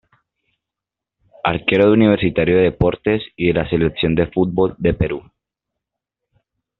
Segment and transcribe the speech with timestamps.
[1.43, 5.23] Arquero de Universitario de Deportes y de la Selección de fútbol del Perú.